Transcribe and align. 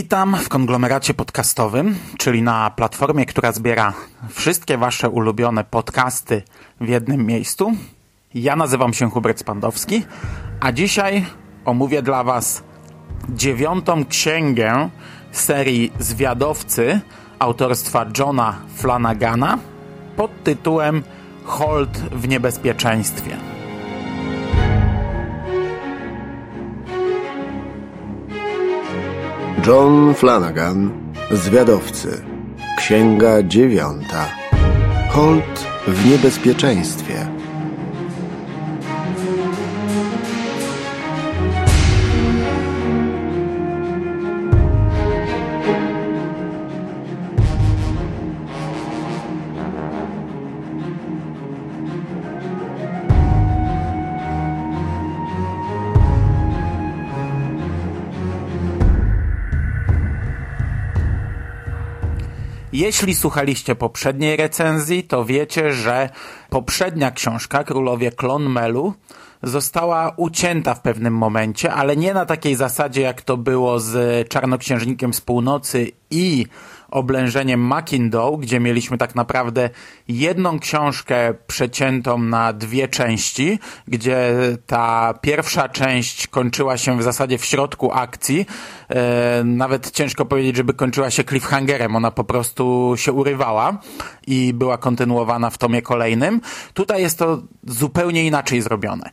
Witam 0.00 0.36
w 0.36 0.48
konglomeracie 0.48 1.14
podcastowym, 1.14 1.96
czyli 2.18 2.42
na 2.42 2.70
platformie, 2.70 3.26
która 3.26 3.52
zbiera 3.52 3.92
wszystkie 4.28 4.78
Wasze 4.78 5.10
ulubione 5.10 5.64
podcasty 5.64 6.42
w 6.80 6.88
jednym 6.88 7.26
miejscu. 7.26 7.72
Ja 8.34 8.56
nazywam 8.56 8.94
się 8.94 9.10
Hubert 9.10 9.38
Spandowski, 9.40 10.04
a 10.60 10.72
dzisiaj 10.72 11.26
omówię 11.64 12.02
dla 12.02 12.24
Was 12.24 12.62
dziewiątą 13.28 14.04
księgę 14.04 14.88
serii 15.32 15.92
Zwiadowcy 15.98 17.00
autorstwa 17.38 18.06
Johna 18.18 18.58
Flanagana 18.76 19.58
pod 20.16 20.44
tytułem 20.44 21.02
Hold 21.44 21.98
w 21.98 22.28
niebezpieczeństwie. 22.28 23.49
John 29.66 30.14
Flanagan, 30.14 30.90
Zwiadowcy, 31.30 32.22
Księga 32.78 33.42
dziewiąta. 33.42 34.28
Holt 35.10 35.66
w 35.88 36.10
niebezpieczeństwie. 36.10 37.39
Jeśli 62.80 63.14
słuchaliście 63.14 63.74
poprzedniej 63.74 64.36
recenzji, 64.36 65.04
to 65.04 65.24
wiecie, 65.24 65.72
że 65.72 66.08
poprzednia 66.50 67.10
książka, 67.10 67.64
Królowie 67.64 68.10
Klonmelu, 68.12 68.94
została 69.42 70.12
ucięta 70.16 70.74
w 70.74 70.80
pewnym 70.80 71.14
momencie, 71.14 71.72
ale 71.72 71.96
nie 71.96 72.14
na 72.14 72.26
takiej 72.26 72.56
zasadzie, 72.56 73.00
jak 73.00 73.22
to 73.22 73.36
było 73.36 73.80
z 73.80 74.28
Czarnoksiężnikiem 74.28 75.14
z 75.14 75.20
Północy 75.20 75.92
i 76.10 76.46
oblężeniem 76.90 77.60
Macindow, 77.60 78.40
gdzie 78.40 78.60
mieliśmy 78.60 78.98
tak 78.98 79.14
naprawdę 79.14 79.70
jedną 80.08 80.58
książkę 80.58 81.34
przeciętą 81.46 82.18
na 82.18 82.52
dwie 82.52 82.88
części, 82.88 83.58
gdzie 83.88 84.32
ta 84.66 85.14
pierwsza 85.20 85.68
część 85.68 86.26
kończyła 86.26 86.78
się 86.78 86.98
w 86.98 87.02
zasadzie 87.02 87.38
w 87.38 87.44
środku 87.44 87.92
akcji. 87.92 88.46
E, 88.88 89.44
nawet 89.44 89.90
ciężko 89.90 90.24
powiedzieć, 90.24 90.56
żeby 90.56 90.74
kończyła 90.74 91.10
się 91.10 91.24
cliffhangerem. 91.24 91.96
Ona 91.96 92.10
po 92.10 92.24
prostu 92.24 92.94
się 92.96 93.12
urywała 93.12 93.78
i 94.26 94.54
była 94.54 94.78
kontynuowana 94.78 95.50
w 95.50 95.58
tomie 95.58 95.82
kolejnym. 95.82 96.40
Tutaj 96.74 97.02
jest 97.02 97.18
to 97.18 97.42
zupełnie 97.66 98.24
inaczej 98.26 98.62
zrobione. 98.62 99.10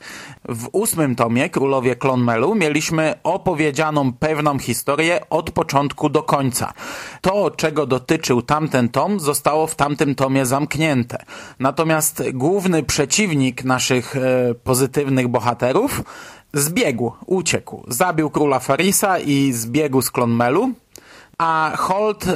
W 0.50 0.70
ósmym 0.72 1.16
tomie, 1.16 1.50
Królowie 1.50 1.96
Klonmelu, 1.96 2.56
mieliśmy 2.56 3.14
opowiedzianą 3.24 4.14
pewną 4.14 4.60
historię 4.60 5.30
od 5.30 5.52
początku 5.52 6.10
do 6.10 6.24
końca. 6.24 6.74
To, 7.22 7.52
czego 7.52 7.86
dotyczył 7.86 8.42
tamten 8.42 8.90
tom, 8.90 9.20
zostało 9.20 9.68
w 9.68 9.76
tamtym 9.76 10.16
tomie 10.16 10.46
zamknięte. 10.46 11.24
Natomiast 11.60 12.24
główny 12.34 12.84
przeciwnik 12.84 13.64
naszych 13.64 14.16
e, 14.16 14.54
pozytywnych 14.64 15.28
bohaterów 15.28 16.04
zbiegł, 16.54 17.12
uciekł. 17.26 17.84
Zabił 17.88 18.30
króla 18.30 18.60
Farisa 18.60 19.20
i 19.20 19.54
zbiegł 19.54 20.02
z 20.02 20.12
Klonmelu, 20.12 20.72
a 21.38 21.74
Holt, 21.78 22.28
e, 22.28 22.36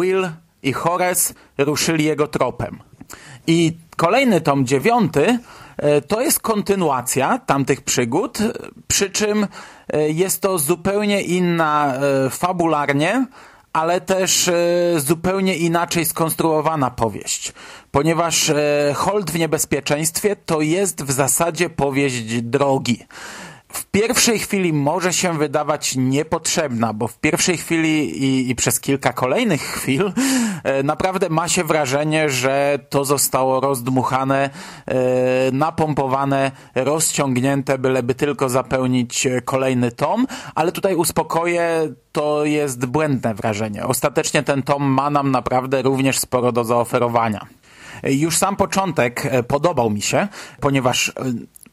Will 0.00 0.28
i 0.62 0.72
Horace 0.72 1.34
ruszyli 1.58 2.04
jego 2.04 2.26
tropem. 2.26 2.78
I 3.46 3.76
kolejny 3.96 4.40
tom 4.40 4.66
dziewiąty 4.66 5.38
e, 5.76 6.00
to 6.00 6.20
jest 6.20 6.40
kontynuacja 6.40 7.38
tamtych 7.38 7.82
przygód, 7.82 8.38
przy 8.88 9.10
czym 9.10 9.46
e, 9.88 10.10
jest 10.10 10.40
to 10.42 10.58
zupełnie 10.58 11.22
inna 11.22 11.94
e, 11.94 12.30
fabularnie, 12.30 13.26
ale 13.72 14.00
też 14.00 14.50
zupełnie 14.96 15.56
inaczej 15.56 16.04
skonstruowana 16.04 16.90
powieść. 16.90 17.52
Ponieważ 17.90 18.52
Hold 18.94 19.30
w 19.30 19.38
niebezpieczeństwie 19.38 20.36
to 20.36 20.60
jest 20.60 21.02
w 21.02 21.10
zasadzie 21.10 21.70
powieść 21.70 22.42
drogi 22.42 23.06
w 23.72 23.84
pierwszej 23.84 24.38
chwili 24.38 24.72
może 24.72 25.12
się 25.12 25.38
wydawać 25.38 25.96
niepotrzebna, 25.96 26.92
bo 26.92 27.08
w 27.08 27.18
pierwszej 27.18 27.56
chwili 27.56 28.24
i, 28.24 28.50
i, 28.50 28.54
przez 28.54 28.80
kilka 28.80 29.12
kolejnych 29.12 29.62
chwil 29.62 30.06
e, 30.06 30.12
naprawdę 30.84 31.28
ma 31.28 31.48
się 31.48 31.64
wrażenie, 31.64 32.30
że 32.30 32.78
to 32.88 33.04
zostało 33.04 33.60
rozdmuchane, 33.60 34.50
e, 34.86 34.94
napompowane, 35.52 36.50
rozciągnięte, 36.74 37.78
byleby 37.78 38.14
tylko 38.14 38.48
zapełnić 38.48 39.28
kolejny 39.44 39.92
tom, 39.92 40.26
ale 40.54 40.72
tutaj 40.72 40.94
uspokoję, 40.94 41.94
to 42.12 42.44
jest 42.44 42.86
błędne 42.86 43.34
wrażenie. 43.34 43.86
Ostatecznie 43.86 44.42
ten 44.42 44.62
tom 44.62 44.82
ma 44.82 45.10
nam 45.10 45.30
naprawdę 45.30 45.82
również 45.82 46.18
sporo 46.18 46.52
do 46.52 46.64
zaoferowania. 46.64 47.46
Już 48.02 48.36
sam 48.36 48.56
początek 48.56 49.26
e, 49.26 49.42
podobał 49.42 49.90
mi 49.90 50.02
się, 50.02 50.28
ponieważ 50.60 51.08
e, 51.08 51.12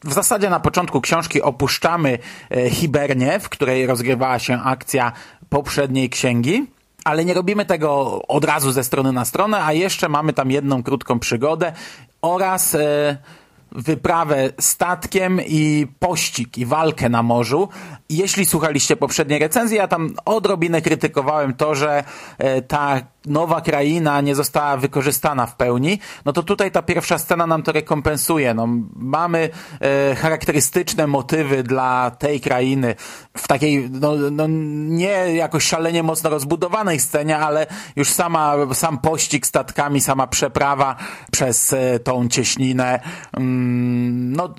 w 0.04 0.12
zasadzie 0.12 0.50
na 0.50 0.60
początku 0.60 1.00
książki 1.00 1.42
opuszczamy 1.42 2.18
e, 2.50 2.70
Hibernię, 2.70 3.40
w 3.40 3.48
której 3.48 3.86
rozgrywała 3.86 4.38
się 4.38 4.60
akcja 4.62 5.12
poprzedniej 5.48 6.10
księgi. 6.10 6.77
Ale 7.08 7.24
nie 7.24 7.34
robimy 7.34 7.64
tego 7.64 8.22
od 8.28 8.44
razu 8.44 8.72
ze 8.72 8.84
strony 8.84 9.12
na 9.12 9.24
stronę, 9.24 9.64
a 9.64 9.72
jeszcze 9.72 10.08
mamy 10.08 10.32
tam 10.32 10.50
jedną 10.50 10.82
krótką 10.82 11.18
przygodę 11.18 11.72
oraz 12.22 12.74
e, 12.74 13.16
wyprawę 13.72 14.50
statkiem 14.60 15.40
i 15.46 15.86
pościg 15.98 16.58
i 16.58 16.66
walkę 16.66 17.08
na 17.08 17.22
morzu. 17.22 17.68
Jeśli 18.10 18.46
słuchaliście 18.46 18.96
poprzedniej 18.96 19.38
recenzji, 19.38 19.76
ja 19.76 19.88
tam 19.88 20.14
odrobinę 20.24 20.82
krytykowałem 20.82 21.54
to, 21.54 21.74
że 21.74 22.04
e, 22.38 22.62
ta 22.62 23.00
nowa 23.28 23.60
kraina 23.60 24.20
nie 24.20 24.34
została 24.34 24.76
wykorzystana 24.76 25.46
w 25.46 25.56
pełni, 25.56 25.98
no 26.24 26.32
to 26.32 26.42
tutaj 26.42 26.70
ta 26.70 26.82
pierwsza 26.82 27.18
scena 27.18 27.46
nam 27.46 27.62
to 27.62 27.72
rekompensuje. 27.72 28.54
No, 28.54 28.68
mamy 28.96 29.50
e, 29.80 30.14
charakterystyczne 30.14 31.06
motywy 31.06 31.62
dla 31.62 32.10
tej 32.10 32.40
krainy 32.40 32.94
w 33.36 33.48
takiej, 33.48 33.90
no, 33.90 34.12
no, 34.30 34.46
nie 34.88 35.34
jakoś 35.34 35.64
szalenie 35.64 36.02
mocno 36.02 36.30
rozbudowanej 36.30 37.00
scenie, 37.00 37.38
ale 37.38 37.66
już 37.96 38.10
sama, 38.10 38.54
sam 38.72 38.98
pościg 38.98 39.46
statkami, 39.46 40.00
sama 40.00 40.26
przeprawa 40.26 40.96
przez 41.32 41.72
e, 41.72 41.98
tą 41.98 42.28
cieśninę, 42.28 43.00
mm, 43.36 44.32
no, 44.32 44.54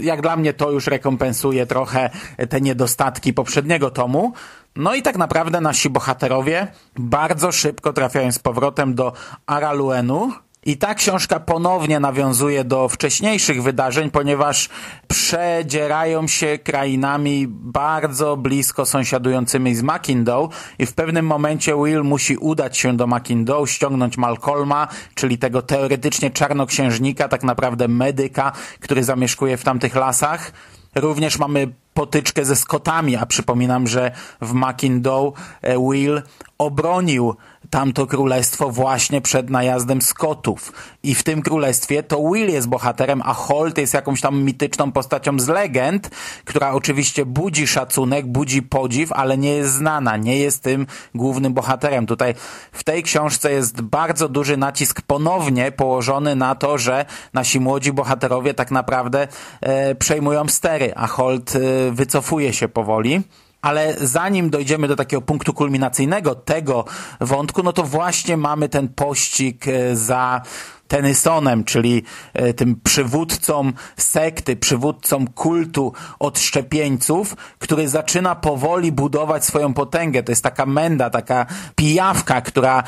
jak 0.00 0.22
dla 0.22 0.36
mnie 0.36 0.52
to 0.52 0.70
już 0.70 0.86
rekompensuje 0.86 1.66
trochę 1.66 2.10
te 2.48 2.60
niedostatki 2.60 3.32
poprzedniego 3.32 3.90
tomu. 3.90 4.32
No 4.78 4.94
i 4.94 5.02
tak 5.02 5.16
naprawdę 5.16 5.60
nasi 5.60 5.90
bohaterowie 5.90 6.66
bardzo 6.96 7.52
szybko 7.52 7.92
trafiają 7.92 8.32
z 8.32 8.38
powrotem 8.38 8.94
do 8.94 9.12
Araluenu, 9.46 10.32
i 10.66 10.76
ta 10.76 10.94
książka 10.94 11.40
ponownie 11.40 12.00
nawiązuje 12.00 12.64
do 12.64 12.88
wcześniejszych 12.88 13.62
wydarzeń, 13.62 14.10
ponieważ 14.10 14.68
przedzierają 15.08 16.26
się 16.28 16.58
krainami 16.58 17.46
bardzo 17.48 18.36
blisko 18.36 18.86
sąsiadującymi 18.86 19.74
z 19.74 19.82
Macindow 19.82 20.54
i 20.78 20.86
w 20.86 20.94
pewnym 20.94 21.26
momencie 21.26 21.74
Will 21.84 22.04
musi 22.04 22.36
udać 22.36 22.78
się 22.78 22.96
do 22.96 23.06
Macindow, 23.06 23.70
ściągnąć 23.70 24.16
Malcolma, 24.16 24.88
czyli 25.14 25.38
tego 25.38 25.62
teoretycznie 25.62 26.30
czarnoksiężnika, 26.30 27.28
tak 27.28 27.42
naprawdę 27.42 27.88
medyka, 27.88 28.52
który 28.80 29.04
zamieszkuje 29.04 29.56
w 29.56 29.64
tamtych 29.64 29.94
lasach. 29.94 30.52
Również 31.00 31.38
mamy 31.38 31.72
potyczkę 31.94 32.44
ze 32.44 32.56
Scottami, 32.56 33.16
a 33.16 33.26
przypominam, 33.26 33.86
że 33.86 34.10
w 34.40 34.52
Macindow 34.52 35.34
e, 35.62 35.78
Will 35.78 36.22
obronił 36.58 37.34
tamto 37.70 38.06
królestwo 38.06 38.70
właśnie 38.70 39.20
przed 39.20 39.50
najazdem 39.50 40.02
Skotów. 40.02 40.72
I 41.02 41.14
w 41.14 41.22
tym 41.22 41.42
królestwie 41.42 42.02
to 42.02 42.18
Will 42.32 42.48
jest 42.48 42.68
bohaterem, 42.68 43.22
a 43.24 43.34
Holt 43.34 43.78
jest 43.78 43.94
jakąś 43.94 44.20
tam 44.20 44.42
mityczną 44.42 44.92
postacią 44.92 45.38
z 45.38 45.48
legend, 45.48 46.10
która 46.44 46.72
oczywiście 46.72 47.26
budzi 47.26 47.66
szacunek, 47.66 48.26
budzi 48.26 48.62
podziw, 48.62 49.12
ale 49.12 49.38
nie 49.38 49.52
jest 49.52 49.72
znana, 49.72 50.16
nie 50.16 50.38
jest 50.38 50.62
tym 50.62 50.86
głównym 51.14 51.54
bohaterem. 51.54 52.06
Tutaj 52.06 52.34
w 52.72 52.84
tej 52.84 53.02
książce 53.02 53.52
jest 53.52 53.80
bardzo 53.80 54.28
duży 54.28 54.56
nacisk 54.56 55.02
ponownie 55.02 55.72
położony 55.72 56.36
na 56.36 56.54
to, 56.54 56.78
że 56.78 57.04
nasi 57.32 57.60
młodzi 57.60 57.92
bohaterowie 57.92 58.54
tak 58.54 58.70
naprawdę 58.70 59.28
e, 59.60 59.94
przejmują 59.94 60.48
stery, 60.48 60.92
a 60.96 61.06
Holt 61.06 61.56
e, 61.56 61.58
wycofuje 61.90 62.52
się 62.52 62.68
powoli. 62.68 63.22
Ale 63.62 63.96
zanim 64.00 64.50
dojdziemy 64.50 64.88
do 64.88 64.96
takiego 64.96 65.22
punktu 65.22 65.54
kulminacyjnego 65.54 66.34
tego 66.34 66.84
wątku, 67.20 67.62
no 67.62 67.72
to 67.72 67.82
właśnie 67.82 68.36
mamy 68.36 68.68
ten 68.68 68.88
pościg 68.88 69.68
e, 69.68 69.96
za 69.96 70.42
Tennysonem, 70.88 71.64
czyli 71.64 72.02
e, 72.34 72.54
tym 72.54 72.80
przywódcą 72.84 73.72
sekty, 73.96 74.56
przywódcą 74.56 75.26
kultu 75.26 75.92
odszczepieńców, 76.18 77.36
który 77.58 77.88
zaczyna 77.88 78.34
powoli 78.34 78.92
budować 78.92 79.44
swoją 79.44 79.74
potęgę. 79.74 80.22
To 80.22 80.32
jest 80.32 80.42
taka 80.42 80.66
menda, 80.66 81.10
taka 81.10 81.46
pijawka, 81.76 82.40
która 82.40 82.82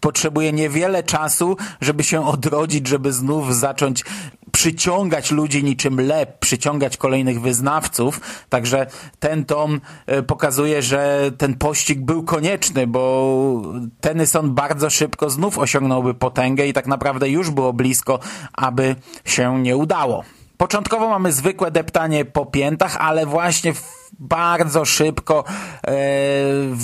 potrzebuje 0.00 0.52
niewiele 0.52 1.02
czasu, 1.02 1.56
żeby 1.80 2.04
się 2.04 2.26
odrodzić, 2.26 2.86
żeby 2.86 3.12
znów 3.12 3.56
zacząć 3.56 4.04
przyciągać 4.62 5.30
ludzi 5.30 5.64
niczym 5.64 6.00
lep, 6.00 6.38
przyciągać 6.38 6.96
kolejnych 6.96 7.40
wyznawców. 7.40 8.20
Także 8.48 8.86
ten 9.18 9.44
tom 9.44 9.80
e, 10.06 10.22
pokazuje, 10.22 10.82
że 10.82 11.30
ten 11.38 11.54
pościg 11.54 12.00
był 12.00 12.22
konieczny, 12.22 12.86
bo 12.86 13.62
Tennyson 14.00 14.54
bardzo 14.54 14.90
szybko 14.90 15.30
znów 15.30 15.58
osiągnąłby 15.58 16.14
potęgę 16.14 16.66
i 16.66 16.72
tak 16.72 16.86
naprawdę 16.86 17.28
już 17.28 17.50
było 17.50 17.72
blisko, 17.72 18.18
aby 18.52 18.96
się 19.24 19.62
nie 19.62 19.76
udało. 19.76 20.24
Początkowo 20.56 21.08
mamy 21.08 21.32
zwykłe 21.32 21.70
deptanie 21.70 22.24
po 22.24 22.46
piętach, 22.46 22.96
ale 22.96 23.26
właśnie 23.26 23.74
w 23.74 24.01
bardzo 24.22 24.84
szybko 24.84 25.44
e, 25.86 25.92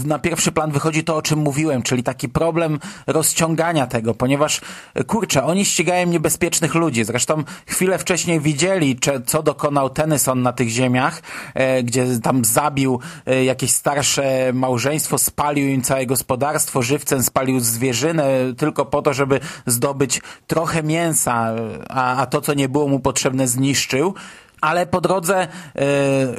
na 0.04 0.18
pierwszy 0.18 0.52
plan 0.52 0.70
wychodzi 0.70 1.04
to, 1.04 1.16
o 1.16 1.22
czym 1.22 1.38
mówiłem, 1.38 1.82
czyli 1.82 2.02
taki 2.02 2.28
problem 2.28 2.78
rozciągania 3.06 3.86
tego, 3.86 4.14
ponieważ 4.14 4.60
kurczę, 5.06 5.44
oni 5.44 5.64
ścigają 5.64 6.06
niebezpiecznych 6.06 6.74
ludzi. 6.74 7.04
Zresztą 7.04 7.44
chwilę 7.66 7.98
wcześniej 7.98 8.40
widzieli, 8.40 8.98
co 9.26 9.42
dokonał 9.42 9.90
Tennyson 9.90 10.42
na 10.42 10.52
tych 10.52 10.68
ziemiach, 10.68 11.22
e, 11.54 11.82
gdzie 11.82 12.06
tam 12.22 12.44
zabił 12.44 13.00
e, 13.26 13.44
jakieś 13.44 13.70
starsze 13.70 14.52
małżeństwo, 14.52 15.18
spalił 15.18 15.68
im 15.68 15.82
całe 15.82 16.06
gospodarstwo, 16.06 16.82
żywcem 16.82 17.22
spalił 17.22 17.60
zwierzynę 17.60 18.28
tylko 18.56 18.86
po 18.86 19.02
to, 19.02 19.14
żeby 19.14 19.40
zdobyć 19.66 20.20
trochę 20.46 20.82
mięsa, 20.82 21.54
a, 21.88 22.16
a 22.16 22.26
to, 22.26 22.40
co 22.40 22.54
nie 22.54 22.68
było 22.68 22.88
mu 22.88 23.00
potrzebne, 23.00 23.48
zniszczył 23.48 24.14
ale 24.60 24.86
po 24.86 25.00
drodze 25.00 25.36
e, 25.38 25.48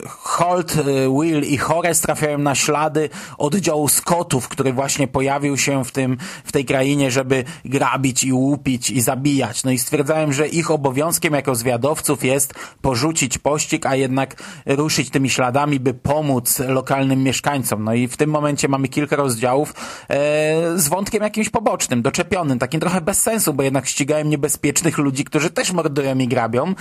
Holt, 0.08 0.76
e, 0.76 0.84
Will 1.22 1.44
i 1.44 1.58
Horace 1.58 2.02
trafiają 2.02 2.38
na 2.38 2.56
ślady 2.56 3.10
oddziału 3.38 3.88
Scottów, 3.88 4.48
który 4.48 4.74
właśnie 4.74 5.08
pojawił 5.08 5.58
się 5.58 5.86
w, 5.86 5.92
tym, 5.92 6.18
w 6.44 6.52
tej 6.52 6.66
krainie, 6.66 7.12
żeby 7.12 7.44
grabić 7.66 8.24
i 8.24 8.34
łupić 8.34 8.90
i 8.90 9.02
zabijać. 9.02 9.64
No 9.64 9.72
i 9.72 9.78
stwierdzają, 9.78 10.32
że 10.32 10.48
ich 10.48 10.72
obowiązkiem 10.72 11.34
jako 11.34 11.56
zwiadowców 11.56 12.24
jest 12.24 12.54
porzucić 12.82 13.38
pościg, 13.38 13.86
a 13.86 13.96
jednak 13.96 14.44
ruszyć 14.66 15.10
tymi 15.10 15.30
śladami, 15.30 15.80
by 15.80 15.94
pomóc 15.94 16.60
lokalnym 16.60 17.24
mieszkańcom. 17.24 17.84
No 17.84 17.94
i 17.94 18.08
w 18.08 18.18
tym 18.18 18.30
momencie 18.30 18.68
mamy 18.68 18.88
kilka 18.88 19.16
rozdziałów 19.16 19.74
e, 20.10 20.80
z 20.80 20.88
wątkiem 20.88 21.24
jakimś 21.24 21.50
pobocznym, 21.50 22.02
doczepionym, 22.02 22.60
takim 22.60 22.80
trochę 22.80 23.02
bez 23.02 23.22
sensu, 23.22 23.54
bo 23.54 23.64
jednak 23.64 23.88
ścigają 23.88 24.26
niebezpiecznych 24.26 24.98
ludzi, 24.98 25.24
którzy 25.24 25.50
też 25.50 25.72
mordują 25.72 26.18
i 26.18 26.28
grabią. 26.28 26.74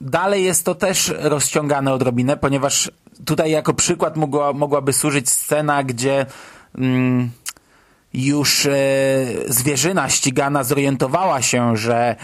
Dalej 0.00 0.44
jest 0.44 0.64
to 0.64 0.74
też 0.74 1.14
rozciągane 1.18 1.92
odrobinę, 1.92 2.36
ponieważ 2.36 2.90
tutaj 3.24 3.50
jako 3.50 3.74
przykład 3.74 4.16
mogła, 4.16 4.52
mogłaby 4.52 4.92
służyć 4.92 5.30
scena, 5.30 5.82
gdzie 5.82 6.26
mm, 6.78 7.30
już 8.14 8.66
e, 8.66 8.70
zwierzyna 9.48 10.08
ścigana 10.08 10.64
zorientowała 10.64 11.42
się, 11.42 11.76
że 11.76 12.16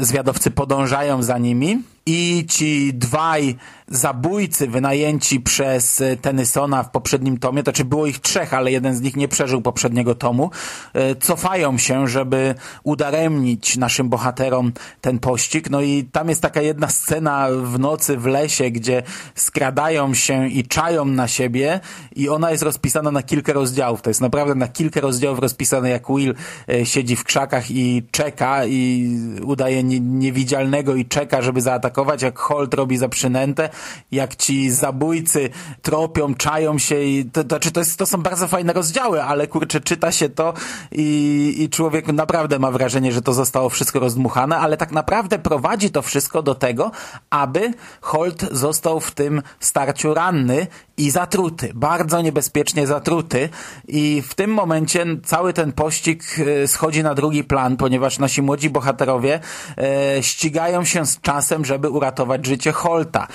e, 0.00 0.04
zwiadowcy 0.04 0.50
podążają 0.50 1.22
za 1.22 1.38
nimi 1.38 1.82
i 2.06 2.46
ci 2.48 2.94
dwaj 2.94 3.56
zabójcy 3.88 4.66
wynajęci 4.66 5.40
przez 5.40 6.00
e, 6.00 6.16
Tennysona 6.16 6.82
w 6.82 6.90
poprzednim 6.90 7.38
tomie, 7.38 7.62
to 7.62 7.72
czy 7.72 7.84
było 7.84 8.06
ich 8.06 8.18
trzech, 8.18 8.54
ale 8.54 8.72
jeden 8.72 8.96
z 8.96 9.00
nich 9.00 9.16
nie 9.16 9.28
przeżył 9.28 9.62
poprzedniego 9.62 10.14
tomu, 10.14 10.50
e, 10.92 11.14
cofają 11.14 11.78
się, 11.78 12.08
żeby 12.08 12.54
udaremnić 12.82 13.76
naszym 13.76 14.08
bohaterom 14.08 14.72
ten 15.00 15.18
pościg. 15.18 15.70
No 15.70 15.80
i 15.80 16.04
tam 16.04 16.28
jest 16.28 16.42
taka 16.42 16.62
jedna 16.62 16.88
scena 16.88 17.48
w 17.62 17.78
nocy 17.78 18.16
w 18.16 18.26
lesie, 18.26 18.70
gdzie 18.70 19.02
skradają 19.34 20.14
się 20.14 20.48
i 20.48 20.64
czają 20.64 21.04
na 21.04 21.28
siebie 21.28 21.80
i 22.16 22.28
ona 22.28 22.50
jest 22.50 22.62
rozpisana 22.62 23.10
na 23.10 23.22
kilka 23.22 23.52
rozdziałów. 23.52 24.02
To 24.02 24.10
jest 24.10 24.20
naprawdę 24.20 24.54
na 24.54 24.68
kilka 24.68 25.00
rozdziałów 25.00 25.38
rozpisane, 25.38 25.90
jak 25.90 26.08
Will 26.08 26.34
e, 26.68 26.86
siedzi 26.86 27.16
w 27.16 27.24
krzakach 27.24 27.70
i 27.70 28.02
czeka 28.10 28.66
i 28.66 29.10
udaje 29.42 29.82
niewidzialnego 30.00 30.94
i 30.94 31.04
czeka, 31.04 31.42
żeby 31.42 31.60
zaatakować, 31.60 32.22
jak 32.22 32.38
Holt 32.38 32.74
robi 32.74 32.96
za 32.96 33.08
przynętę 33.08 33.68
jak 34.12 34.36
ci 34.36 34.70
zabójcy 34.70 35.50
tropią, 35.82 36.34
czają 36.34 36.78
się 36.78 37.02
i 37.02 37.24
to, 37.24 37.44
to, 37.44 37.58
to, 37.58 37.80
jest, 37.80 37.98
to 37.98 38.06
są 38.06 38.22
bardzo 38.22 38.48
fajne 38.48 38.72
rozdziały, 38.72 39.22
ale 39.22 39.46
kurczę, 39.46 39.80
czyta 39.80 40.12
się 40.12 40.28
to 40.28 40.54
i, 40.92 41.54
i 41.58 41.68
człowiek 41.68 42.06
naprawdę 42.06 42.58
ma 42.58 42.70
wrażenie, 42.70 43.12
że 43.12 43.22
to 43.22 43.32
zostało 43.32 43.68
wszystko 43.68 44.00
rozdmuchane, 44.00 44.58
ale 44.58 44.76
tak 44.76 44.92
naprawdę 44.92 45.38
prowadzi 45.38 45.90
to 45.90 46.02
wszystko 46.02 46.42
do 46.42 46.54
tego, 46.54 46.90
aby 47.30 47.74
Holt 48.00 48.48
został 48.50 49.00
w 49.00 49.10
tym 49.10 49.42
starciu 49.60 50.14
ranny 50.14 50.66
i 50.96 51.10
zatruty, 51.10 51.72
bardzo 51.74 52.22
niebezpiecznie 52.22 52.86
zatruty. 52.86 53.48
I 53.88 54.22
w 54.28 54.34
tym 54.34 54.50
momencie 54.50 55.04
cały 55.24 55.52
ten 55.52 55.72
pościg 55.72 56.24
e, 56.38 56.68
schodzi 56.68 57.02
na 57.02 57.14
drugi 57.14 57.44
plan, 57.44 57.76
ponieważ 57.76 58.18
nasi 58.18 58.42
młodzi 58.42 58.70
bohaterowie 58.70 59.40
e, 59.78 60.22
ścigają 60.22 60.84
się 60.84 61.06
z 61.06 61.20
czasem, 61.20 61.64
żeby 61.64 61.90
uratować 61.90 62.46
życie 62.46 62.72
Holta. 62.72 63.26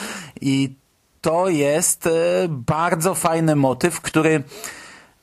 I 0.41 0.75
to 1.21 1.49
jest 1.49 2.07
e, 2.07 2.11
bardzo 2.49 3.15
fajny 3.15 3.55
motyw, 3.55 4.01
który 4.01 4.43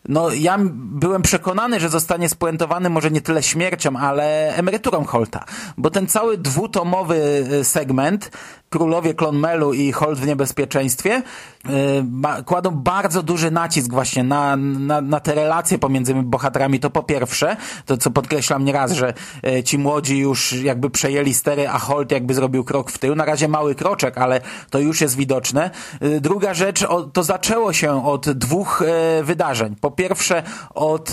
no 0.08 0.32
ja 0.32 0.58
byłem 0.74 1.22
przekonany, 1.22 1.80
że 1.80 1.88
zostanie 1.88 2.28
spuentowany 2.28 2.90
może 2.90 3.10
nie 3.10 3.20
tyle 3.20 3.42
śmiercią, 3.42 3.96
ale 3.96 4.54
emeryturą 4.54 5.04
Holta, 5.04 5.44
bo 5.76 5.90
ten 5.90 6.06
cały 6.06 6.38
dwutomowy 6.38 7.46
e, 7.60 7.64
segment 7.64 8.30
Królowie 8.70 9.14
Clonmelu 9.14 9.72
i 9.72 9.92
Holt 9.92 10.18
w 10.18 10.26
niebezpieczeństwie 10.26 11.22
yy, 11.64 11.72
kładą 12.46 12.70
bardzo 12.70 13.22
duży 13.22 13.50
nacisk 13.50 13.90
właśnie 13.90 14.24
na, 14.24 14.56
na, 14.56 15.00
na 15.00 15.20
te 15.20 15.34
relacje 15.34 15.78
pomiędzy 15.78 16.14
bohaterami. 16.14 16.80
To 16.80 16.90
po 16.90 17.02
pierwsze, 17.02 17.56
to 17.86 17.96
co 17.96 18.10
podkreślam 18.10 18.64
nieraz, 18.64 18.92
że 18.92 19.14
yy, 19.42 19.62
ci 19.62 19.78
młodzi 19.78 20.18
już 20.18 20.52
jakby 20.52 20.90
przejęli 20.90 21.34
stery, 21.34 21.68
a 21.68 21.78
Holt 21.78 22.12
jakby 22.12 22.34
zrobił 22.34 22.64
krok 22.64 22.90
w 22.90 22.98
tył. 22.98 23.14
Na 23.14 23.24
razie 23.24 23.48
mały 23.48 23.74
kroczek, 23.74 24.18
ale 24.18 24.40
to 24.70 24.78
już 24.78 25.00
jest 25.00 25.16
widoczne. 25.16 25.70
Yy, 26.00 26.20
druga 26.20 26.54
rzecz, 26.54 26.82
o, 26.82 27.02
to 27.02 27.22
zaczęło 27.22 27.72
się 27.72 28.06
od 28.06 28.30
dwóch 28.30 28.82
wydarzeń. 29.22 29.76
Po 29.80 29.90
pierwsze 29.98 30.42
od 30.74 31.12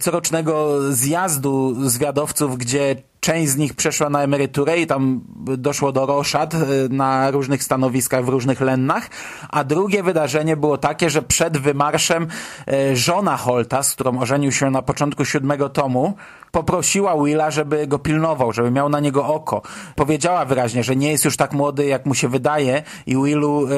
corocznego 0.00 0.78
zjazdu 0.92 1.88
zwiadowców, 1.88 2.58
gdzie 2.58 2.96
część 3.20 3.50
z 3.50 3.56
nich 3.56 3.74
przeszła 3.74 4.10
na 4.10 4.22
emeryturę 4.22 4.78
i 4.78 4.86
tam 4.86 5.20
doszło 5.58 5.92
do 5.92 6.06
roszad 6.06 6.54
e, 6.54 6.58
na 6.90 7.30
różnych 7.30 7.62
stanowiskach 7.62 8.24
w 8.24 8.28
różnych 8.28 8.60
lennach, 8.60 9.10
a 9.50 9.64
drugie 9.64 10.02
wydarzenie 10.02 10.56
było 10.56 10.78
takie, 10.78 11.10
że 11.10 11.22
przed 11.22 11.58
wymarszem 11.58 12.26
e, 12.68 12.96
żona 12.96 13.36
Holta, 13.36 13.82
z 13.82 13.92
którą 13.92 14.20
ożenił 14.20 14.52
się 14.52 14.70
na 14.70 14.82
początku 14.82 15.24
siódmego 15.24 15.68
tomu, 15.68 16.14
poprosiła 16.52 17.24
Willa, 17.24 17.50
żeby 17.50 17.86
go 17.86 17.98
pilnował, 17.98 18.52
żeby 18.52 18.70
miał 18.70 18.88
na 18.88 19.00
niego 19.00 19.26
oko. 19.26 19.62
Powiedziała 19.94 20.44
wyraźnie, 20.44 20.84
że 20.84 20.96
nie 20.96 21.10
jest 21.10 21.24
już 21.24 21.36
tak 21.36 21.52
młody, 21.52 21.86
jak 21.86 22.06
mu 22.06 22.14
się 22.14 22.28
wydaje 22.28 22.82
i 23.06 23.16
Willu, 23.16 23.66
e, 23.66 23.70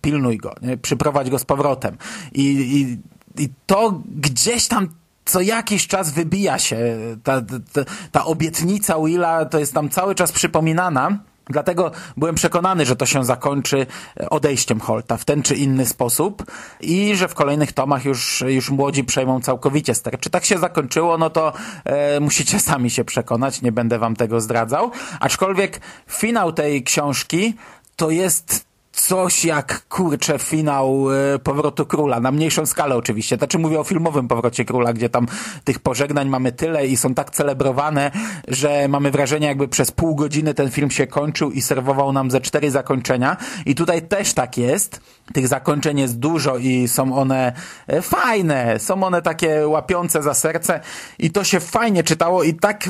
pilnuj 0.00 0.36
go, 0.36 0.54
przyprowadź 0.82 1.30
go 1.30 1.38
z 1.38 1.44
powrotem. 1.44 1.96
I, 2.32 2.42
i, 2.80 2.98
i 3.38 3.48
to 3.66 4.02
gdzieś 4.16 4.68
tam 4.68 4.88
co 5.24 5.40
jakiś 5.40 5.86
czas 5.86 6.10
wybija 6.10 6.58
się 6.58 6.96
ta, 7.22 7.40
ta, 7.40 7.80
ta 8.12 8.24
obietnica 8.24 8.98
Willa, 9.04 9.44
to 9.44 9.58
jest 9.58 9.74
tam 9.74 9.88
cały 9.88 10.14
czas 10.14 10.32
przypominana. 10.32 11.18
Dlatego 11.46 11.90
byłem 12.16 12.34
przekonany, 12.34 12.86
że 12.86 12.96
to 12.96 13.06
się 13.06 13.24
zakończy 13.24 13.86
odejściem 14.30 14.80
Holta 14.80 15.16
w 15.16 15.24
ten 15.24 15.42
czy 15.42 15.54
inny 15.54 15.86
sposób 15.86 16.44
i 16.80 17.16
że 17.16 17.28
w 17.28 17.34
kolejnych 17.34 17.72
tomach 17.72 18.04
już, 18.04 18.44
już 18.46 18.70
młodzi 18.70 19.04
przejmą 19.04 19.40
całkowicie 19.40 19.94
ster. 19.94 20.18
Czy 20.20 20.30
tak 20.30 20.44
się 20.44 20.58
zakończyło, 20.58 21.18
no 21.18 21.30
to 21.30 21.52
e, 21.84 22.20
musicie 22.20 22.60
sami 22.70 22.90
się 22.90 23.04
przekonać, 23.04 23.62
nie 23.62 23.72
będę 23.72 23.98
wam 23.98 24.16
tego 24.16 24.40
zdradzał. 24.40 24.90
Aczkolwiek 25.20 25.80
finał 26.10 26.52
tej 26.52 26.82
książki 26.82 27.54
to 27.96 28.10
jest 28.10 28.73
coś 28.94 29.44
jak, 29.44 29.88
kurczę, 29.88 30.38
finał 30.38 31.06
e, 31.34 31.38
Powrotu 31.38 31.86
Króla, 31.86 32.20
na 32.20 32.32
mniejszą 32.32 32.66
skalę 32.66 32.96
oczywiście. 32.96 33.36
Znaczy 33.36 33.58
mówię 33.58 33.80
o 33.80 33.84
filmowym 33.84 34.28
Powrocie 34.28 34.64
Króla, 34.64 34.92
gdzie 34.92 35.08
tam 35.08 35.26
tych 35.64 35.78
pożegnań 35.78 36.28
mamy 36.28 36.52
tyle 36.52 36.86
i 36.86 36.96
są 36.96 37.14
tak 37.14 37.30
celebrowane, 37.30 38.10
że 38.48 38.88
mamy 38.88 39.10
wrażenie 39.10 39.46
jakby 39.46 39.68
przez 39.68 39.90
pół 39.90 40.14
godziny 40.14 40.54
ten 40.54 40.70
film 40.70 40.90
się 40.90 41.06
kończył 41.06 41.50
i 41.50 41.62
serwował 41.62 42.12
nam 42.12 42.30
ze 42.30 42.40
cztery 42.40 42.70
zakończenia. 42.70 43.36
I 43.66 43.74
tutaj 43.74 44.02
też 44.02 44.34
tak 44.34 44.58
jest. 44.58 45.00
Tych 45.32 45.48
zakończeń 45.48 45.98
jest 45.98 46.18
dużo 46.18 46.58
i 46.58 46.88
są 46.88 47.16
one 47.16 47.52
e, 47.86 48.02
fajne, 48.02 48.78
są 48.78 49.02
one 49.02 49.22
takie 49.22 49.68
łapiące 49.68 50.22
za 50.22 50.34
serce 50.34 50.80
i 51.18 51.30
to 51.30 51.44
się 51.44 51.60
fajnie 51.60 52.02
czytało 52.04 52.42
i 52.42 52.54
tak 52.54 52.88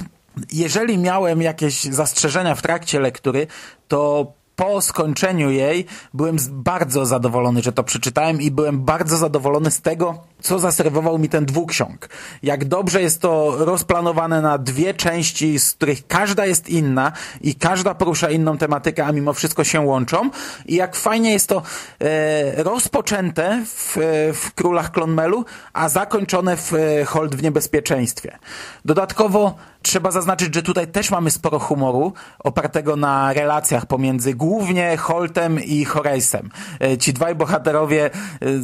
jeżeli 0.52 0.98
miałem 0.98 1.42
jakieś 1.42 1.84
zastrzeżenia 1.84 2.54
w 2.54 2.62
trakcie 2.62 3.00
lektury, 3.00 3.46
to 3.88 4.32
po 4.56 4.80
skończeniu 4.80 5.50
jej 5.50 5.86
byłem 6.14 6.36
bardzo 6.50 7.06
zadowolony, 7.06 7.62
że 7.62 7.72
to 7.72 7.84
przeczytałem 7.84 8.40
i 8.40 8.50
byłem 8.50 8.84
bardzo 8.84 9.16
zadowolony 9.16 9.70
z 9.70 9.80
tego, 9.80 10.18
co 10.40 10.58
zaserwował 10.58 11.18
mi 11.18 11.28
ten 11.28 11.44
dwuksiąg. 11.44 12.08
Jak 12.42 12.64
dobrze 12.64 13.02
jest 13.02 13.20
to 13.20 13.56
rozplanowane 13.58 14.42
na 14.42 14.58
dwie 14.58 14.94
części, 14.94 15.58
z 15.58 15.72
których 15.72 16.06
każda 16.06 16.46
jest 16.46 16.68
inna 16.68 17.12
i 17.40 17.54
każda 17.54 17.94
porusza 17.94 18.30
inną 18.30 18.58
tematykę, 18.58 19.06
a 19.06 19.12
mimo 19.12 19.32
wszystko 19.32 19.64
się 19.64 19.80
łączą 19.80 20.30
i 20.66 20.74
jak 20.74 20.96
fajnie 20.96 21.32
jest 21.32 21.48
to 21.48 21.62
e, 22.00 22.62
rozpoczęte 22.62 23.64
w, 23.66 23.96
w 24.34 24.54
Królach 24.54 24.92
Klonmelu, 24.92 25.44
a 25.72 25.88
zakończone 25.88 26.56
w 26.56 26.72
e, 26.74 27.04
Hold 27.04 27.34
w 27.34 27.42
Niebezpieczeństwie. 27.42 28.38
Dodatkowo 28.84 29.54
trzeba 29.84 30.10
zaznaczyć, 30.10 30.54
że 30.54 30.62
tutaj 30.62 30.88
też 30.88 31.10
mamy 31.10 31.30
sporo 31.30 31.58
humoru 31.58 32.12
opartego 32.38 32.96
na 32.96 33.32
relacjach 33.32 33.86
pomiędzy 33.86 34.34
głównie 34.34 34.96
Holtem 34.96 35.64
i 35.64 35.86
Horace'em. 35.86 36.48
E, 36.80 36.98
ci 36.98 37.12
dwaj 37.12 37.34
bohaterowie 37.34 38.04
e, 38.06 38.10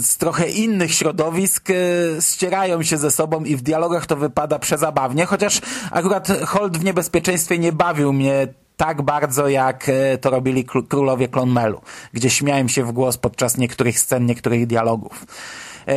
z 0.02 0.16
trochę 0.16 0.48
innych 0.48 0.94
środowisk 0.94 1.70
e, 1.70 1.74
ścierają 2.20 2.82
się 2.82 2.96
ze 2.98 3.10
sobą 3.10 3.44
i 3.44 3.56
w 3.56 3.62
dialogach 3.62 4.06
to 4.06 4.16
wypada 4.16 4.58
przezabawnie, 4.58 5.26
chociaż 5.26 5.60
akurat 5.90 6.28
Holt 6.46 6.78
w 6.78 6.84
niebezpieczeństwie 6.84 7.58
nie 7.58 7.72
bawił 7.72 8.12
mnie 8.12 8.48
tak 8.76 9.02
bardzo, 9.02 9.48
jak 9.48 9.90
to 10.20 10.30
robili 10.30 10.64
królowie 10.64 11.28
Clonmelu, 11.28 11.80
gdzie 12.12 12.30
śmiałem 12.30 12.68
się 12.68 12.84
w 12.84 12.92
głos 12.92 13.16
podczas 13.16 13.56
niektórych 13.56 13.98
scen, 13.98 14.26
niektórych 14.26 14.66
dialogów. 14.66 15.26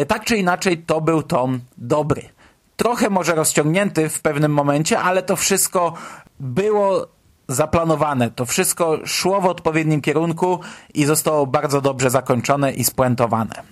Tak 0.08 0.26
czy 0.26 0.38
inaczej, 0.38 0.78
to 0.78 1.02
był 1.02 1.24
tom 1.24 1.60
dobry 1.78 2.33
trochę 2.76 3.10
może 3.10 3.36
rozciągnięty 3.36 4.10
w 4.10 4.22
pewnym 4.22 4.54
momencie, 4.54 5.00
ale 5.00 5.24
to 5.24 5.36
wszystko 5.36 5.94
było 6.40 7.08
zaplanowane. 7.48 8.32
To 8.32 8.46
wszystko 8.46 9.00
szło 9.06 9.42
w 9.42 9.46
odpowiednim 9.46 10.02
kierunku 10.02 10.60
i 10.94 11.06
zostało 11.06 11.48
bardzo 11.48 11.82
dobrze 11.82 12.10
zakończone 12.10 12.72
i 12.72 12.84
spuentowane. 12.84 13.64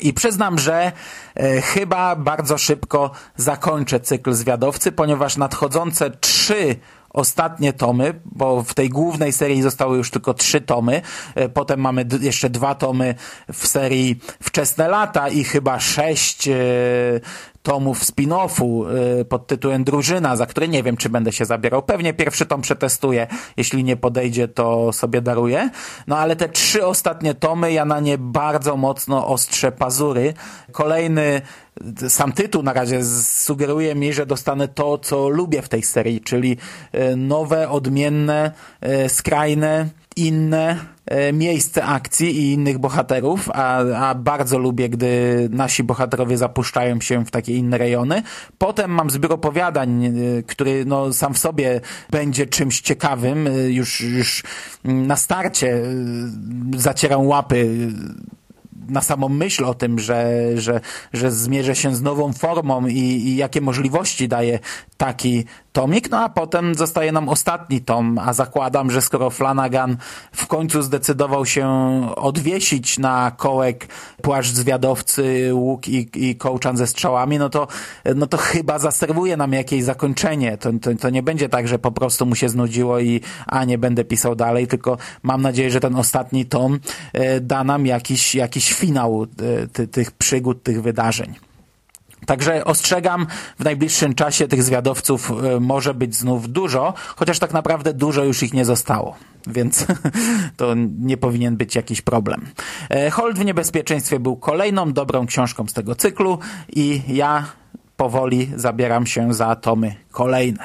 I 0.00 0.12
przyznam, 0.12 0.58
że 0.58 0.92
e, 1.34 1.60
chyba 1.60 2.16
bardzo 2.16 2.58
szybko 2.58 3.10
zakończę 3.36 4.00
cykl 4.00 4.32
zwiadowcy, 4.32 4.92
ponieważ 4.92 5.36
nadchodzące 5.36 6.10
trzy 6.10 6.76
ostatnie 7.10 7.72
tomy, 7.72 8.20
bo 8.24 8.62
w 8.62 8.74
tej 8.74 8.88
głównej 8.88 9.32
serii 9.32 9.62
zostały 9.62 9.96
już 9.96 10.10
tylko 10.10 10.34
trzy 10.34 10.60
tomy. 10.60 11.02
E, 11.34 11.48
potem 11.48 11.80
mamy 11.80 12.06
jeszcze 12.20 12.50
dwa 12.50 12.74
tomy 12.74 13.14
w 13.52 13.66
serii 13.66 14.20
Wczesne 14.42 14.88
lata 14.88 15.28
i 15.28 15.44
chyba 15.44 15.80
sześć 15.80 16.48
e, 16.48 16.54
tomów 17.68 18.04
spin-offu 18.04 18.86
y, 19.20 19.24
pod 19.24 19.46
tytułem 19.46 19.84
Drużyna, 19.84 20.36
za 20.36 20.46
który 20.46 20.68
nie 20.68 20.82
wiem, 20.82 20.96
czy 20.96 21.08
będę 21.08 21.32
się 21.32 21.44
zabierał. 21.44 21.82
Pewnie 21.82 22.14
pierwszy 22.14 22.46
tom 22.46 22.60
przetestuję. 22.60 23.26
Jeśli 23.56 23.84
nie 23.84 23.96
podejdzie, 23.96 24.48
to 24.48 24.92
sobie 24.92 25.20
daruję. 25.20 25.70
No 26.06 26.18
ale 26.18 26.36
te 26.36 26.48
trzy 26.48 26.86
ostatnie 26.86 27.34
tomy, 27.34 27.72
ja 27.72 27.84
na 27.84 28.00
nie 28.00 28.18
bardzo 28.18 28.76
mocno 28.76 29.26
ostrzę 29.26 29.72
pazury. 29.72 30.34
Kolejny 30.72 31.42
sam 32.08 32.32
tytuł 32.32 32.62
na 32.62 32.72
razie 32.72 33.04
sugeruje 33.24 33.94
mi, 33.94 34.12
że 34.12 34.26
dostanę 34.26 34.68
to, 34.68 34.98
co 34.98 35.28
lubię 35.28 35.62
w 35.62 35.68
tej 35.68 35.82
serii, 35.82 36.20
czyli 36.20 36.56
y, 36.94 37.16
nowe, 37.16 37.68
odmienne, 37.68 38.52
y, 39.04 39.08
skrajne, 39.08 39.88
inne 40.16 40.78
miejsce 41.32 41.84
akcji 41.84 42.38
i 42.38 42.52
innych 42.52 42.78
bohaterów, 42.78 43.50
a, 43.52 43.78
a 43.78 44.14
bardzo 44.14 44.58
lubię, 44.58 44.88
gdy 44.88 45.48
nasi 45.52 45.84
bohaterowie 45.84 46.38
zapuszczają 46.38 47.00
się 47.00 47.24
w 47.24 47.30
takie 47.30 47.54
inne 47.54 47.78
rejony. 47.78 48.22
Potem 48.58 48.90
mam 48.90 49.10
zbiór 49.10 49.32
opowiadań, 49.32 50.04
e, 50.06 50.10
który 50.42 50.84
no, 50.84 51.12
sam 51.12 51.34
w 51.34 51.38
sobie 51.38 51.80
będzie 52.10 52.46
czymś 52.46 52.80
ciekawym. 52.80 53.46
E, 53.46 53.50
już, 53.50 54.00
już 54.00 54.42
na 54.84 55.16
starcie 55.16 55.82
zacieram 56.76 57.26
łapy 57.26 57.88
na 58.88 59.00
samą 59.00 59.28
myśl 59.28 59.64
o 59.64 59.74
tym, 59.74 59.98
że, 59.98 60.42
że, 60.56 60.80
że 61.12 61.30
zmierzę 61.30 61.76
się 61.76 61.96
z 61.96 62.02
nową 62.02 62.32
formą 62.32 62.86
i, 62.86 62.98
i 62.98 63.36
jakie 63.36 63.60
możliwości 63.60 64.28
daje 64.28 64.58
taki 64.96 65.44
tomik, 65.78 66.10
no 66.10 66.18
a 66.18 66.28
potem 66.28 66.74
zostaje 66.74 67.12
nam 67.12 67.28
ostatni 67.28 67.80
tom, 67.80 68.18
a 68.18 68.32
zakładam, 68.32 68.90
że 68.90 69.00
skoro 69.00 69.30
Flanagan 69.30 69.96
w 70.32 70.46
końcu 70.46 70.82
zdecydował 70.82 71.46
się 71.46 71.66
odwiesić 72.16 72.98
na 72.98 73.30
kołek 73.36 73.86
płaszcz 74.22 74.52
zwiadowcy, 74.52 75.50
łuk 75.52 75.88
i, 75.88 76.08
i 76.14 76.36
kołczan 76.36 76.76
ze 76.76 76.86
strzałami, 76.86 77.38
no 77.38 77.48
to, 77.48 77.68
no 78.14 78.26
to 78.26 78.36
chyba 78.36 78.78
zaserwuje 78.78 79.36
nam 79.36 79.52
jakieś 79.52 79.84
zakończenie. 79.84 80.58
To, 80.58 80.70
to, 80.82 80.94
to 80.94 81.10
nie 81.10 81.22
będzie 81.22 81.48
tak, 81.48 81.68
że 81.68 81.78
po 81.78 81.92
prostu 81.92 82.26
mu 82.26 82.34
się 82.34 82.48
znudziło 82.48 82.98
i 83.00 83.20
a 83.46 83.64
nie 83.64 83.78
będę 83.78 84.04
pisał 84.04 84.34
dalej, 84.34 84.66
tylko 84.66 84.98
mam 85.22 85.42
nadzieję, 85.42 85.70
że 85.70 85.80
ten 85.80 85.96
ostatni 85.96 86.46
tom 86.46 86.80
e, 87.12 87.40
da 87.40 87.64
nam 87.64 87.86
jakiś, 87.86 88.34
jakiś 88.34 88.72
finał 88.72 89.26
e, 89.62 89.66
ty, 89.66 89.88
tych 89.88 90.10
przygód, 90.10 90.62
tych 90.62 90.82
wydarzeń. 90.82 91.47
Także 92.26 92.64
ostrzegam, 92.64 93.26
w 93.58 93.64
najbliższym 93.64 94.14
czasie 94.14 94.48
tych 94.48 94.62
zwiadowców 94.62 95.30
e, 95.30 95.60
może 95.60 95.94
być 95.94 96.16
znów 96.16 96.48
dużo, 96.48 96.94
chociaż 97.16 97.38
tak 97.38 97.52
naprawdę 97.52 97.94
dużo 97.94 98.24
już 98.24 98.42
ich 98.42 98.54
nie 98.54 98.64
zostało, 98.64 99.16
więc 99.46 99.86
to 100.56 100.74
nie 100.98 101.16
powinien 101.16 101.56
być 101.56 101.74
jakiś 101.74 102.02
problem. 102.02 102.46
E, 102.90 103.10
Hold 103.10 103.38
w 103.38 103.44
niebezpieczeństwie 103.44 104.20
był 104.20 104.36
kolejną 104.36 104.92
dobrą 104.92 105.26
książką 105.26 105.66
z 105.66 105.72
tego 105.72 105.94
cyklu 105.94 106.38
i 106.68 107.02
ja 107.08 107.44
powoli 107.96 108.50
zabieram 108.56 109.06
się 109.06 109.34
za 109.34 109.56
tomy 109.56 109.94
kolejne. 110.10 110.64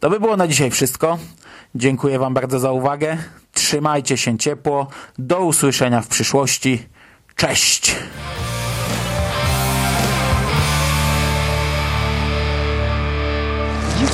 To 0.00 0.10
by 0.10 0.20
było 0.20 0.36
na 0.36 0.48
dzisiaj 0.48 0.70
wszystko. 0.70 1.18
Dziękuję 1.74 2.18
Wam 2.18 2.34
bardzo 2.34 2.58
za 2.58 2.72
uwagę. 2.72 3.16
Trzymajcie 3.52 4.16
się 4.16 4.38
ciepło. 4.38 4.86
Do 5.18 5.40
usłyszenia 5.40 6.00
w 6.00 6.08
przyszłości. 6.08 6.86
Cześć! 7.36 7.96